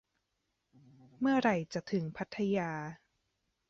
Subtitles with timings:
[1.19, 2.71] เมื่อไหร่จะถึงพัทยา